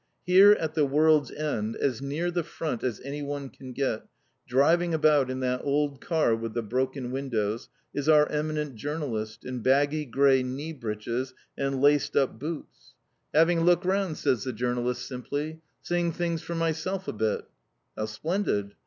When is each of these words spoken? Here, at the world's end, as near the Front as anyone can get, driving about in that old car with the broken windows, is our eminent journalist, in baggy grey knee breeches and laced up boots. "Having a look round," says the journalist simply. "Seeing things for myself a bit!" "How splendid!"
Here, 0.25 0.53
at 0.53 0.73
the 0.73 0.83
world's 0.83 1.29
end, 1.31 1.75
as 1.75 2.01
near 2.01 2.31
the 2.31 2.41
Front 2.41 2.83
as 2.83 2.99
anyone 3.01 3.49
can 3.49 3.71
get, 3.71 4.07
driving 4.47 4.95
about 4.95 5.29
in 5.29 5.41
that 5.41 5.61
old 5.63 6.01
car 6.03 6.35
with 6.35 6.55
the 6.55 6.63
broken 6.63 7.11
windows, 7.11 7.69
is 7.93 8.09
our 8.09 8.27
eminent 8.29 8.73
journalist, 8.73 9.45
in 9.45 9.59
baggy 9.61 10.05
grey 10.05 10.41
knee 10.41 10.73
breeches 10.73 11.35
and 11.55 11.81
laced 11.83 12.17
up 12.17 12.39
boots. 12.39 12.95
"Having 13.31 13.59
a 13.59 13.63
look 13.65 13.85
round," 13.85 14.17
says 14.17 14.43
the 14.43 14.53
journalist 14.53 15.05
simply. 15.07 15.61
"Seeing 15.83 16.11
things 16.11 16.41
for 16.41 16.55
myself 16.55 17.07
a 17.07 17.13
bit!" 17.13 17.45
"How 17.95 18.07
splendid!" 18.07 18.73